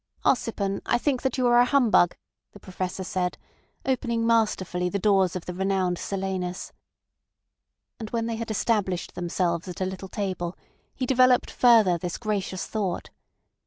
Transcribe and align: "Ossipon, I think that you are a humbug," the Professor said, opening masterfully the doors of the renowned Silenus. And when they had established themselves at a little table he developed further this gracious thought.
"Ossipon, 0.25 0.81
I 0.83 0.97
think 0.97 1.21
that 1.21 1.37
you 1.37 1.45
are 1.45 1.59
a 1.59 1.65
humbug," 1.65 2.17
the 2.53 2.59
Professor 2.59 3.03
said, 3.03 3.37
opening 3.85 4.25
masterfully 4.25 4.89
the 4.89 4.97
doors 4.97 5.35
of 5.35 5.45
the 5.45 5.53
renowned 5.53 5.99
Silenus. 5.99 6.73
And 7.99 8.09
when 8.09 8.25
they 8.25 8.37
had 8.37 8.49
established 8.49 9.13
themselves 9.13 9.67
at 9.67 9.79
a 9.79 9.85
little 9.85 10.09
table 10.09 10.57
he 10.95 11.05
developed 11.05 11.51
further 11.51 11.99
this 11.99 12.17
gracious 12.17 12.65
thought. 12.65 13.11